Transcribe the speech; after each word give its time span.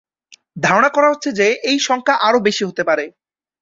ধারণা 0.57 0.89
করা 0.89 1.07
হচ্ছে 1.09 1.29
যে, 1.31 1.47
এই 1.63 1.77
সংখ্যা 1.79 2.15
আরও 2.27 2.39
বেশি 2.39 2.63
হতে 2.65 2.83
পারে। 2.83 3.05